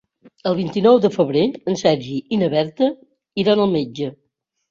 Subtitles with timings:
[0.51, 1.43] El vint-i-nou de febrer
[1.73, 2.89] en Sergi i na Berta
[3.45, 4.09] iran al metge.